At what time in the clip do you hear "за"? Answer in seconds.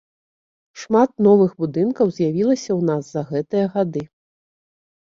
3.15-3.21